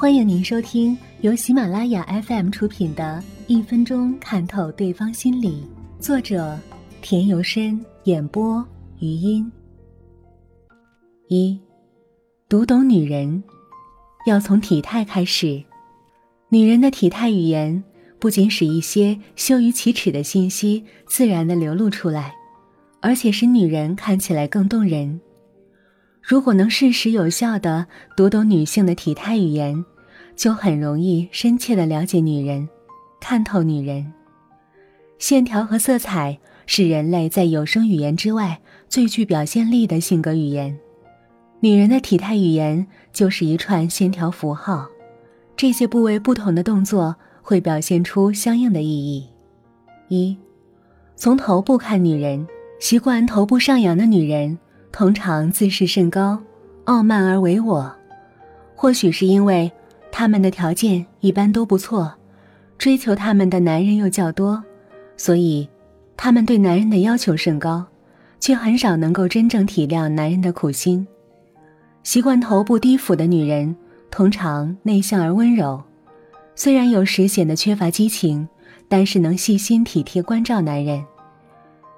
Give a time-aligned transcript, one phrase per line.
[0.00, 5.62] 欢迎您收听由喜马拉雅 FM 出品的《一分钟看透对方心理》，
[6.02, 6.58] 作者
[7.02, 8.66] 田由深，演播
[8.98, 9.52] 余音。
[11.28, 11.60] 一，
[12.48, 13.44] 读懂女人，
[14.24, 15.62] 要从体态开始。
[16.48, 17.84] 女人的体态语言
[18.18, 22.34] 不仅使一些羞于启齿的信息自然的流露出来，
[23.02, 25.20] 而且使女人看起来更动人。
[26.22, 29.84] 如果能适时有效的读懂女性的体态语言，
[30.40, 32.66] 就很容易深切的了解女人，
[33.20, 34.10] 看透女人。
[35.18, 38.58] 线条和色彩是人类在有声语言之外
[38.88, 40.74] 最具表现力的性格语言。
[41.60, 44.88] 女人的体态语言就是一串线条符号。
[45.58, 49.28] 这些部位不同的动作会表现出相应的意义。
[50.08, 50.34] 一，
[51.16, 52.46] 从头部看女人，
[52.80, 54.58] 习惯头部上扬的女人
[54.90, 56.40] 通常自视甚高，
[56.84, 57.94] 傲慢而唯我。
[58.74, 59.70] 或许是因为
[60.12, 62.12] 他们的条件一般都不错，
[62.78, 64.62] 追求她们的男人又较多，
[65.16, 65.68] 所以
[66.16, 67.84] 他们对男人的要求甚高，
[68.38, 71.06] 却很少能够真正体谅男人的苦心。
[72.02, 73.76] 习惯头部低俯的女人。
[74.12, 75.80] 通常内向而温柔，
[76.56, 78.48] 虽然有时显得缺乏激情，
[78.88, 81.00] 但是能细心体贴关照男人。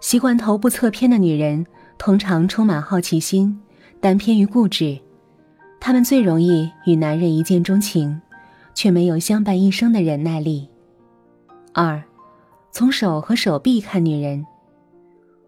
[0.00, 1.64] 习惯头部侧偏的女人
[1.98, 3.56] 通常充满好奇心，
[4.00, 4.98] 但偏于固执。
[5.80, 8.20] 她们最容易与男人一见钟情，
[8.74, 10.68] 却没有相伴一生的忍耐力。
[11.72, 12.00] 二，
[12.70, 14.44] 从手和手臂看女人，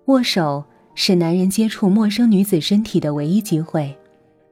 [0.06, 3.96] 握手是男人接触陌生女子身体的唯一机会。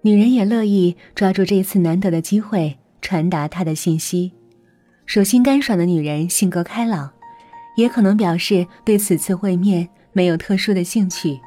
[0.02, 4.32] 女人也乐意抓住这次难得的机会传达她的信息。
[5.06, 7.10] 手心干爽的女人性格开朗，
[7.76, 11.40] 也可能表示对此次会面没有特殊的兴趣。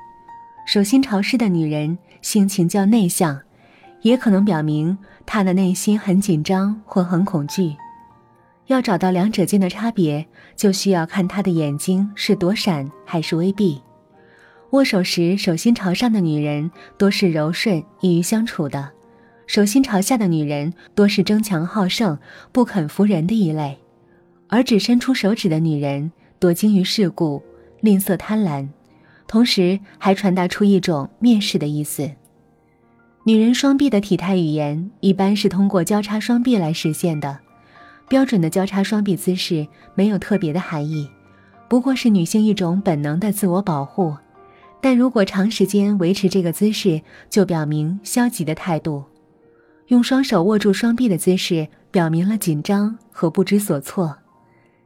[0.66, 3.40] 手心潮湿的女人性情较内向，
[4.04, 7.76] 也可能表明她的内心很紧张或很恐惧。
[8.68, 13.82] 要找到两者间的差别，就需要看她的眼睛是躲闪还是微闭。
[14.72, 18.90] 握手时，手心朝上的女人多是柔顺、易于相处的；
[19.46, 22.18] 手心朝下的女人多是争强好胜、
[22.52, 23.78] 不肯服人的一类；
[24.48, 27.44] 而只伸出手指的女人多精于世故、
[27.82, 28.68] 吝啬贪婪，
[29.28, 32.10] 同时还传达出一种蔑视的意思。
[33.26, 37.40] 女人双臂的体态语言一般是通过交叉双臂来实现的，
[38.10, 41.10] 标准的交叉双臂姿势没有特别的含义，
[41.70, 44.14] 不过是女性一种本能的自我保护。
[44.82, 49.06] 但如果长时间维持这个姿势，就表明消极的态度。
[49.88, 54.18] 用双手握住双臂的姿势，表明了紧张和不知所措。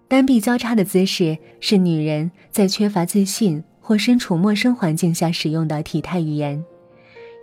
[0.07, 6.63] 单臂交叉的姿势是女人在缺乏自信或身处陌生环境下使用的体态语言，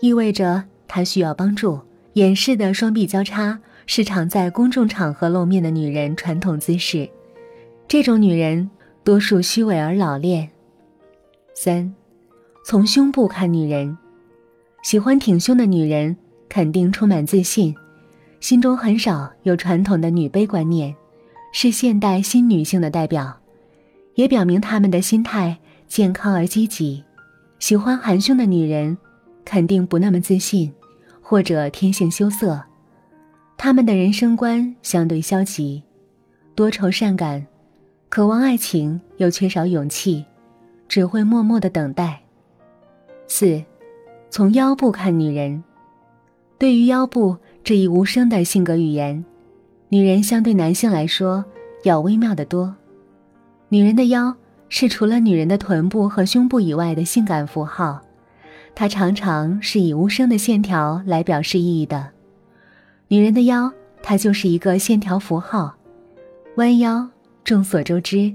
[0.01, 0.63] 意味着
[0.95, 1.81] 她需要帮助。
[2.13, 7.11] 掩饰的双臂交叉是常在公众场合露面的女人传统姿势。
[7.89, 8.71] 这种女人
[9.03, 10.49] 多数虚伪而老练。
[11.53, 11.93] 三。
[12.65, 13.99] 从胸部看女人，
[14.85, 16.17] 喜欢挺胸的女人
[16.49, 17.75] 肯定充满自信，
[18.39, 20.95] 心中很少有传统的女卑观念，
[21.53, 23.37] 是现代新女性的代表，
[24.15, 27.03] 也表明她们的心态健康而积极。
[27.59, 28.97] 喜欢含胸的女人，
[29.45, 30.73] 肯定不那么自信，
[31.35, 32.63] 或者天性羞涩，
[33.57, 35.83] 他们的人生观相对消极，
[36.55, 37.45] 多愁善感，
[38.09, 40.25] 渴望爱情又缺少勇气，
[40.87, 42.23] 只会默默的等待。
[43.27, 43.61] 四，
[44.31, 45.61] 从腰部看女人。
[46.57, 49.25] 对于腰部这一无声的性格语言，
[49.89, 51.45] 女人相对男性来说
[51.83, 52.73] 要微妙的多。
[53.71, 54.33] 女人的腰
[54.69, 58.01] 是除了女人的臀部和胸部以外的性感符号，
[58.75, 62.11] 它常常是以无声的线条来表示意义的。
[63.09, 65.75] 女人的腰，它就是一个线条符号。
[66.57, 67.09] 弯腰，
[67.45, 68.35] 众所周知，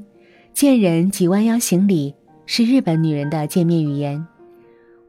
[0.53, 4.25] 见人即弯腰行礼，是日本女人的见面语言。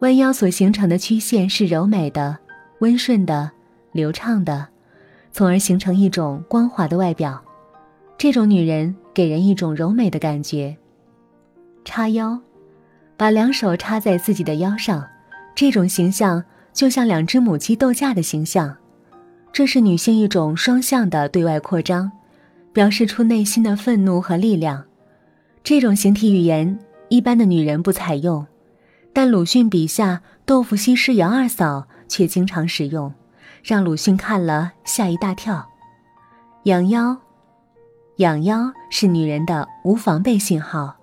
[0.01, 2.37] 弯腰所形成的曲线是柔美的、
[2.81, 3.51] 温顺的、
[3.93, 4.67] 流畅的，
[5.31, 7.41] 从而形成一种光滑的外表。
[8.19, 10.77] 这种女人给人一种柔美的感觉。
[11.85, 12.39] 叉腰，
[13.17, 15.07] 把两手插在自己的腰上，
[15.55, 16.43] 这种形象
[16.73, 18.77] 就像两只母鸡斗架的形象。
[19.53, 22.13] 这是女性一种双向的对外扩张，
[22.73, 24.85] 表示出内心的愤怒和力量。
[25.63, 28.47] 这种形体语言，一般的女人不采用。
[29.13, 33.13] 但鲁迅笔下豆腐西施杨二嫂却经常使用，
[33.65, 35.69] 让鲁迅看了吓一大跳。
[36.65, 37.17] 仰腰，
[38.19, 40.97] 仰腰是女人的无防备信号。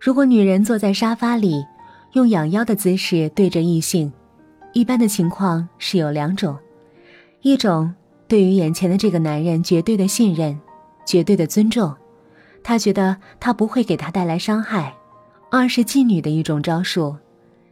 [0.00, 1.64] 如果女人坐在沙发里，
[2.14, 4.12] 用仰腰的姿势对着异性，
[4.72, 6.56] 一般的情况是有两种：
[7.42, 7.92] 一种
[8.28, 10.56] 对于眼前的这个男人绝对的信任，
[11.04, 11.92] 绝对的尊重。
[12.62, 14.94] 他觉得他不会给他带来伤害。
[15.50, 17.16] 二是妓女的一种招数，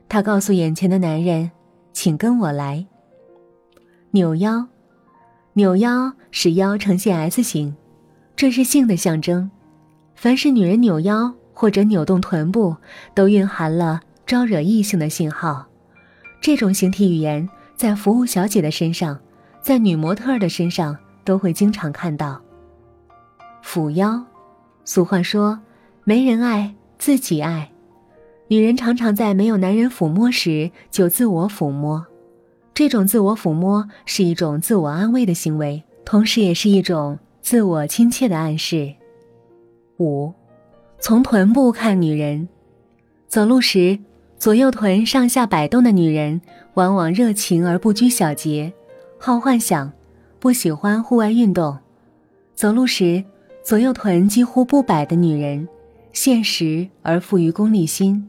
[0.09, 1.50] 她告诉眼前的男人
[1.93, 2.85] ：“请跟我来。”
[4.11, 4.67] 扭腰，
[5.55, 7.75] 扭腰使腰呈现 S 型，
[8.35, 9.50] 这是性的象征。
[10.17, 12.77] 凡是女人扭腰或者扭动臀部，
[13.15, 14.00] 都蕴含了
[14.32, 15.67] 招惹异性的信号。
[16.40, 17.46] 这种形体语言
[17.76, 19.20] 在服务小姐的身上，
[19.61, 22.40] 在女模特的身上都会经常看到。
[23.62, 24.25] 抚腰，
[24.87, 25.61] 俗话说
[26.05, 27.70] ：“没人爱自己爱。”
[28.49, 32.06] 女人常常在没有男人抚摸时就自我抚摸。
[32.73, 38.94] 这种自我抚摸是一种自我安慰的行为，同时也是一种自我亲切的暗示。
[39.99, 40.32] 五，
[40.99, 42.49] 从臀部看女人，
[43.29, 43.99] 走路时
[44.43, 46.41] 左右臀上下摆动的女人，
[46.75, 48.73] 往往热情而不拘小节，
[49.17, 49.93] 好幻想，
[50.41, 51.79] 不喜欢户外运动。
[52.56, 53.23] 走路时
[53.62, 55.69] 左右臀几乎不摆的女人，
[56.12, 58.29] 现实而富于功利心，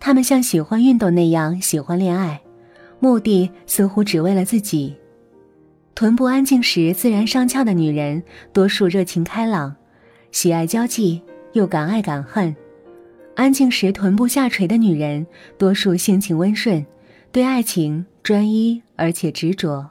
[0.00, 2.40] 她们像喜欢运动那样喜欢恋爱。
[2.98, 4.96] 目的似乎只为了自己。
[5.94, 8.22] 臀部安静时自然上翘的女人，
[8.54, 9.76] 多数热情开朗，
[10.32, 11.20] 喜爱交际，
[11.52, 12.56] 又敢爱敢恨；
[13.36, 15.26] 安静时臀部下垂的女人，
[15.58, 16.84] 多数性情温顺，
[17.30, 19.90] 对爱情专一而且执着。